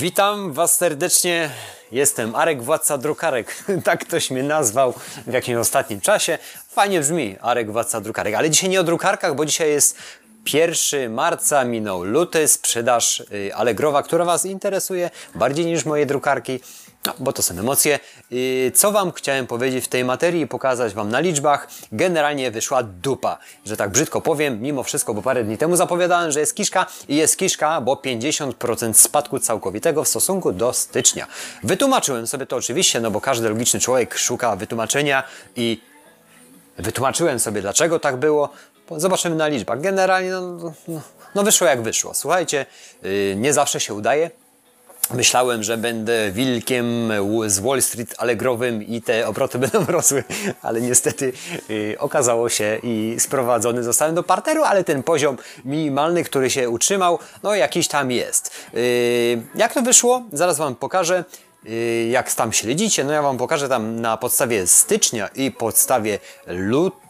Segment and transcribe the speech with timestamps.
[0.00, 1.50] Witam Was serdecznie.
[1.92, 3.64] Jestem Arek, władca drukarek.
[3.84, 4.94] Tak ktoś mnie nazwał
[5.26, 6.38] w jakimś ostatnim czasie.
[6.68, 8.34] Fajnie brzmi, Arek, władca drukarek.
[8.34, 9.98] Ale dzisiaj nie o drukarkach, bo dzisiaj jest
[10.46, 16.60] 1 marca, minął luty, sprzedaż y, Allegrowa, która Was interesuje bardziej niż moje drukarki.
[17.06, 17.98] No, bo to są emocje.
[18.32, 21.68] Y, Co Wam chciałem powiedzieć w tej materii, pokazać Wam na liczbach.
[21.92, 26.40] Generalnie wyszła dupa, że tak brzydko powiem, mimo wszystko, bo parę dni temu zapowiadałem, że
[26.40, 31.26] jest kiszka i jest kiszka, bo 50% spadku całkowitego w stosunku do stycznia.
[31.62, 35.22] Wytłumaczyłem sobie to oczywiście, no bo każdy logiczny człowiek szuka wytłumaczenia
[35.56, 35.80] i
[36.78, 38.48] wytłumaczyłem sobie, dlaczego tak było.
[38.96, 39.80] Zobaczymy na liczbach.
[39.80, 41.00] Generalnie, no, no,
[41.34, 42.14] no wyszło jak wyszło.
[42.14, 42.66] Słuchajcie,
[43.02, 44.30] yy, nie zawsze się udaje.
[45.14, 47.12] Myślałem, że będę wilkiem
[47.46, 50.24] z Wall Street allegrowym i te obroty będą rosły,
[50.62, 51.32] ale niestety
[51.68, 57.18] yy, okazało się i sprowadzony zostałem do parteru, ale ten poziom minimalny, który się utrzymał,
[57.42, 58.50] no jakiś tam jest.
[58.74, 58.80] Yy,
[59.54, 60.22] jak to wyszło?
[60.32, 61.24] Zaraz Wam pokażę.
[61.64, 66.18] Yy, jak tam śledzicie, no ja Wam pokażę tam na podstawie stycznia i podstawie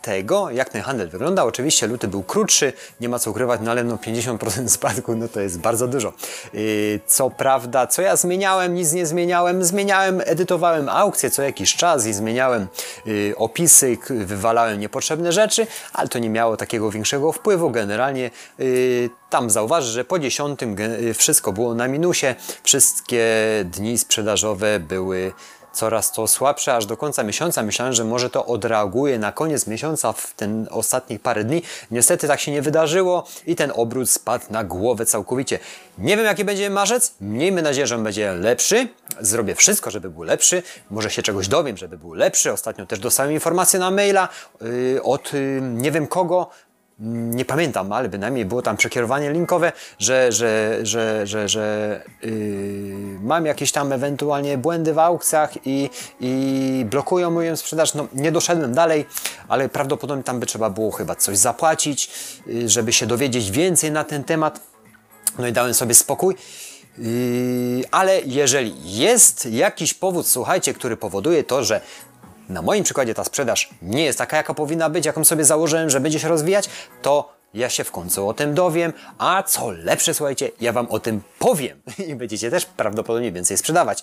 [0.00, 1.44] lutego, jak ten handel wygląda.
[1.44, 5.40] Oczywiście luty był krótszy, nie ma co ukrywać, no ale no 50% spadku, no to
[5.40, 6.12] jest bardzo dużo.
[6.54, 12.06] Yy, co prawda, co ja zmieniałem, nic nie zmieniałem, zmieniałem, edytowałem aukcje co jakiś czas
[12.06, 12.66] i zmieniałem
[13.06, 17.70] yy, opisy, wywalałem niepotrzebne rzeczy, ale to nie miało takiego większego wpływu.
[17.70, 23.24] Generalnie yy, tam zauważy, że po 10 ge- y, wszystko było na minusie, wszystkie
[23.64, 25.32] dni sprzedażowe były
[25.72, 27.62] coraz to słabsze, aż do końca miesiąca.
[27.62, 31.62] Myślałem, że może to odreaguje na koniec miesiąca w ten ostatnich parę dni.
[31.90, 35.58] Niestety tak się nie wydarzyło i ten obrót spadł na głowę całkowicie.
[35.98, 38.88] Nie wiem jaki będzie marzec, miejmy nadzieję, że on będzie lepszy.
[39.20, 40.62] Zrobię wszystko, żeby był lepszy.
[40.90, 42.52] Może się czegoś dowiem, żeby był lepszy.
[42.52, 44.28] Ostatnio też dostałem informację na maila
[44.60, 46.50] yy, od yy, nie wiem kogo,
[47.00, 52.30] nie pamiętam, ale bynajmniej było tam przekierowanie linkowe, że, że, że, że, że yy,
[53.22, 57.94] mam jakieś tam ewentualnie błędy w aukcjach i, i blokują moją sprzedaż.
[57.94, 59.06] No, nie doszedłem dalej,
[59.48, 62.10] ale prawdopodobnie tam by trzeba było chyba coś zapłacić,
[62.46, 64.60] yy, żeby się dowiedzieć więcej na ten temat.
[65.38, 66.34] No i dałem sobie spokój.
[66.98, 71.80] Yy, ale jeżeli jest jakiś powód, słuchajcie, który powoduje to, że
[72.50, 76.00] na moim przykładzie ta sprzedaż nie jest taka, jaka powinna być, jaką sobie założyłem, że
[76.00, 76.68] będzie się rozwijać,
[77.02, 80.98] to ja się w końcu o tym dowiem, a co lepsze, słuchajcie, ja Wam o
[80.98, 84.02] tym powiem i będziecie też prawdopodobnie więcej sprzedawać.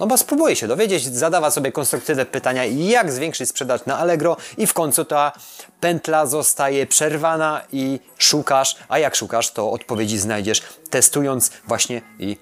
[0.00, 4.66] No bo spróbuję się dowiedzieć, zadawać sobie konstruktywne pytania, jak zwiększyć sprzedaż na Allegro i
[4.66, 5.32] w końcu ta
[5.80, 12.36] pętla zostaje przerwana i szukasz, a jak szukasz, to odpowiedzi znajdziesz testując właśnie i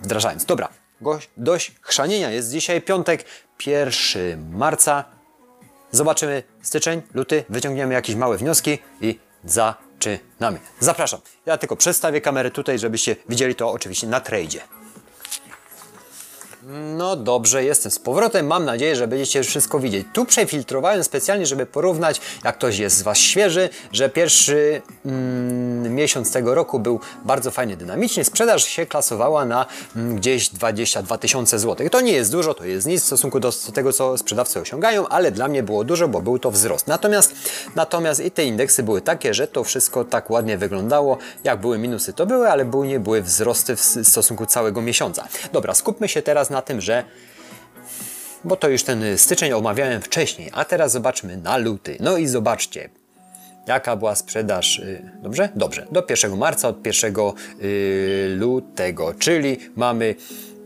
[0.00, 0.44] wdrażając.
[0.44, 0.68] Dobra,
[1.36, 2.30] dość chrzanienia.
[2.30, 3.24] Jest dzisiaj piątek,
[3.66, 5.04] 1 marca.
[5.90, 10.58] Zobaczymy styczeń, luty, wyciągniemy jakieś małe wnioski i zaczynamy.
[10.80, 11.20] Zapraszam.
[11.46, 14.60] Ja tylko przestawię kamerę tutaj, żebyście widzieli to oczywiście na tradzie.
[16.68, 18.46] No dobrze, jestem z powrotem.
[18.46, 20.06] Mam nadzieję, że będziecie wszystko widzieć.
[20.12, 26.32] Tu przefiltrowałem specjalnie, żeby porównać, jak ktoś jest z Was świeży, że pierwszy mm, miesiąc
[26.32, 28.24] tego roku był bardzo fajnie dynamiczny.
[28.24, 29.66] Sprzedaż się klasowała na
[29.96, 31.90] mm, gdzieś 22 tysiące złotych.
[31.90, 35.30] To nie jest dużo, to jest nic w stosunku do tego, co sprzedawcy osiągają, ale
[35.30, 36.86] dla mnie było dużo, bo był to wzrost.
[36.86, 37.34] Natomiast,
[37.76, 41.18] natomiast i te indeksy były takie, że to wszystko tak ładnie wyglądało.
[41.44, 45.28] Jak były minusy, to były, ale były, nie były wzrosty w stosunku całego miesiąca.
[45.52, 47.04] Dobra, skupmy się teraz na tym, że
[48.44, 51.96] bo to już ten styczeń omawiałem wcześniej, a teraz zobaczmy na luty.
[52.00, 52.88] No i zobaczcie,
[53.66, 55.48] jaka była sprzedaż, y, dobrze?
[55.56, 57.14] Dobrze, do 1 marca, od 1
[57.62, 60.14] y, lutego, czyli mamy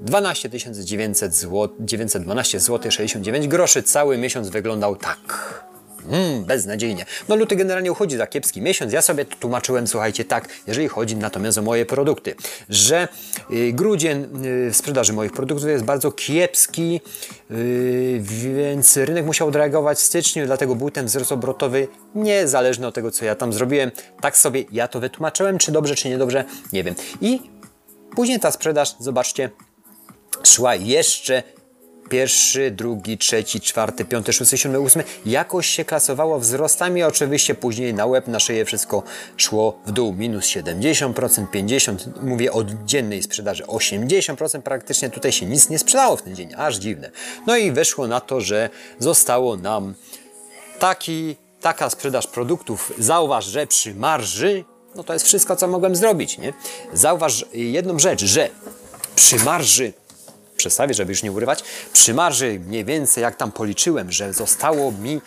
[0.00, 0.50] 12
[0.84, 3.82] 900 zł, 912 zł 69 groszy.
[3.82, 5.64] Cały miesiąc wyglądał tak.
[6.08, 7.06] Mm, beznadziejnie.
[7.28, 8.92] No luty generalnie uchodzi za kiepski miesiąc.
[8.92, 12.34] Ja sobie tłumaczyłem, słuchajcie, tak, jeżeli chodzi natomiast o moje produkty,
[12.68, 13.08] że
[13.50, 17.00] y, grudzień y, w sprzedaży moich produktów jest bardzo kiepski,
[17.50, 23.10] y, więc rynek musiał odreagować w styczniu, dlatego był ten wzrost obrotowy niezależny od tego,
[23.10, 23.90] co ja tam zrobiłem.
[24.20, 26.94] Tak sobie ja to wytłumaczyłem, czy dobrze, czy niedobrze, nie wiem.
[27.20, 27.40] I
[28.16, 29.50] później ta sprzedaż, zobaczcie,
[30.44, 31.42] szła jeszcze
[32.10, 38.06] pierwszy, drugi, trzeci, czwarty, piąty, szósty, siódmy, ósmy jakoś się klasowało wzrostami, oczywiście później na
[38.06, 39.02] łeb, na szyję wszystko
[39.36, 41.12] szło w dół, minus 70%,
[41.46, 46.54] 50%, mówię o dziennej sprzedaży, 80% praktycznie tutaj się nic nie sprzedało w ten dzień,
[46.56, 47.10] aż dziwne.
[47.46, 49.94] No i wyszło na to, że zostało nam
[50.78, 54.64] taki, taka sprzedaż produktów, zauważ, że przy marży,
[54.94, 56.52] no to jest wszystko, co mogłem zrobić, nie?
[56.92, 58.48] Zauważ jedną rzecz, że
[59.16, 59.92] przy marży
[60.60, 61.64] przestawię, żeby już nie urywać.
[61.92, 65.20] Przy marży mniej więcej, jak tam policzyłem, że zostało mi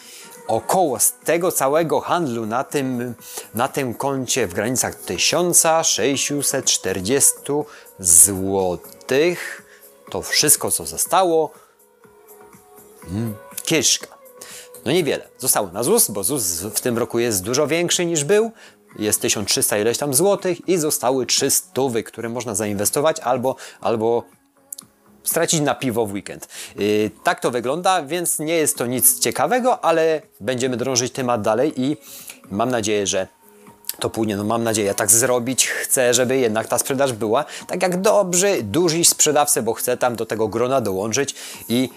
[0.47, 3.15] około z tego całego handlu na tym,
[3.55, 7.33] na tym koncie w granicach 1640
[7.99, 8.79] zł.
[10.11, 11.51] To wszystko, co zostało,
[13.09, 14.07] mm, kieszka.
[14.85, 15.27] No niewiele.
[15.37, 18.51] Zostało na ZUS, bo ZUS w tym roku jest dużo większy niż był.
[18.99, 24.23] Jest 1300 ileś tam złotych i zostały 300, które można zainwestować albo, albo
[25.23, 26.47] stracić na piwo w weekend.
[26.75, 31.81] Yy, tak to wygląda, więc nie jest to nic ciekawego, ale będziemy drążyć temat dalej
[31.81, 31.97] i
[32.51, 33.27] mam nadzieję, że
[33.99, 35.67] to później, no mam nadzieję tak zrobić.
[35.67, 40.25] Chcę, żeby jednak ta sprzedaż była tak jak dobrzy, duży sprzedawcy, bo chcę tam do
[40.25, 41.35] tego grona dołączyć
[41.69, 41.89] i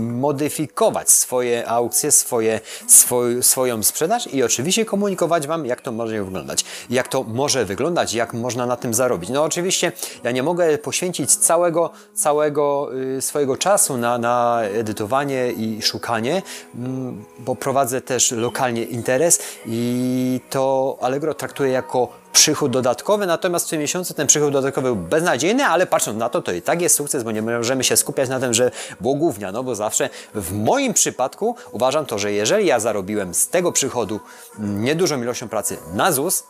[0.00, 6.64] modyfikować swoje aukcje, swoje, swoj, swoją sprzedaż i oczywiście komunikować Wam, jak to może wyglądać.
[6.90, 9.30] Jak to może wyglądać, jak można na tym zarobić.
[9.30, 9.92] No oczywiście
[10.24, 16.42] ja nie mogę poświęcić całego, całego yy, swojego czasu na, na edytowanie i szukanie,
[16.74, 23.70] mm, bo prowadzę też lokalnie interes i to Allegro traktuję jako przychód dodatkowy, natomiast w
[23.70, 26.96] tym miesiącu ten przychód dodatkowy był beznadziejny, ale patrząc na to, to i tak jest
[26.96, 28.70] sukces, bo nie możemy się skupiać na tym, że
[29.00, 33.48] było głównia, no bo zawsze w moim przypadku uważam to, że jeżeli ja zarobiłem z
[33.48, 34.20] tego przychodu
[34.58, 36.44] niedużą ilością pracy na ZUS,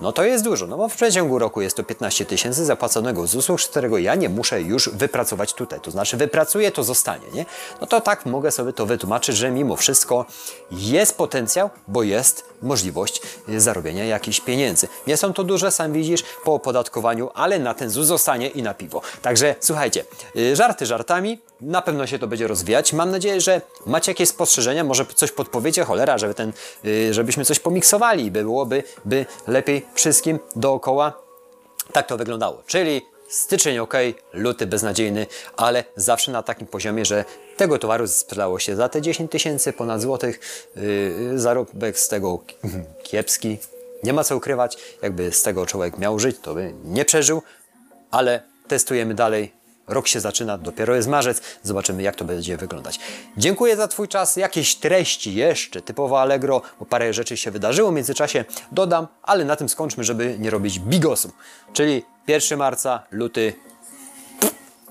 [0.00, 3.58] no to jest dużo, no bo w przeciągu roku jest to 15 tysięcy zapłaconego ZUS-u,
[3.58, 5.80] z którego ja nie muszę już wypracować tutaj.
[5.80, 7.46] To znaczy wypracuję, to zostanie, nie?
[7.80, 10.26] No to tak mogę sobie to wytłumaczyć, że mimo wszystko
[10.70, 13.22] jest potencjał, bo jest możliwość
[13.56, 14.88] zarobienia jakichś pieniędzy.
[15.06, 18.74] Nie są to duże, sam widzisz, po opodatkowaniu, ale na ten ZUS zostanie i na
[18.74, 19.02] piwo.
[19.22, 20.04] Także słuchajcie,
[20.36, 22.92] y, żarty żartami, na pewno się to będzie rozwijać.
[22.92, 26.52] Mam nadzieję, że macie jakieś spostrzeżenia, może coś podpowiecie, cholera, żeby ten,
[26.84, 31.12] y, żebyśmy coś pomiksowali, by byłoby by lepiej wszystkim dookoła.
[31.92, 32.62] Tak to wyglądało.
[32.66, 33.94] Czyli styczeń ok,
[34.32, 35.26] luty beznadziejny,
[35.56, 37.24] ale zawsze na takim poziomie, że
[37.60, 40.40] tego towaru sprzedało się za te 10 tysięcy ponad złotych.
[40.76, 42.44] Yy, zarobek z tego
[43.08, 43.58] kiepski.
[44.02, 44.78] Nie ma co ukrywać.
[45.02, 47.42] Jakby z tego człowiek miał żyć, to by nie przeżył,
[48.10, 49.52] ale testujemy dalej.
[49.88, 51.40] Rok się zaczyna, dopiero jest marzec.
[51.62, 53.00] Zobaczymy, jak to będzie wyglądać.
[53.36, 54.36] Dziękuję za Twój czas.
[54.36, 58.44] Jakieś treści jeszcze typowo Allegro, bo parę rzeczy się wydarzyło w międzyczasie.
[58.72, 61.32] Dodam, ale na tym skończmy, żeby nie robić bigosu.
[61.72, 63.52] Czyli 1 marca, luty,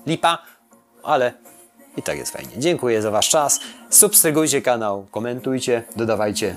[0.06, 0.38] lipa,
[1.02, 1.32] ale
[1.96, 2.52] i tak jest fajnie.
[2.56, 3.60] Dziękuję za Wasz czas.
[3.90, 6.56] Subskrybujcie kanał, komentujcie, dodawajcie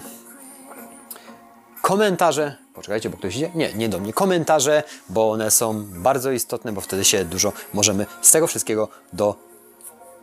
[1.83, 2.55] komentarze.
[2.73, 3.51] Poczekajcie, bo ktoś idzie.
[3.55, 4.13] Nie, nie do mnie.
[4.13, 9.35] Komentarze, bo one są bardzo istotne, bo wtedy się dużo możemy z tego wszystkiego do,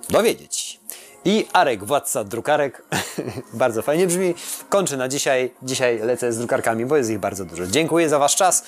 [0.08, 0.80] dowiedzieć.
[1.24, 2.82] I Arek, władca drukarek,
[3.52, 4.34] bardzo fajnie brzmi.
[4.68, 5.50] Kończę na dzisiaj.
[5.62, 7.66] Dzisiaj lecę z drukarkami, bo jest ich bardzo dużo.
[7.66, 8.64] Dziękuję za Wasz czas.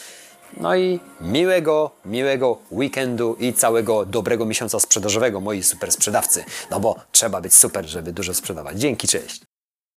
[0.56, 6.44] No i miłego, miłego weekendu i całego dobrego miesiąca sprzedażowego, moi super sprzedawcy.
[6.70, 8.80] No bo trzeba być super, żeby dużo sprzedawać.
[8.80, 9.51] Dzięki, cześć.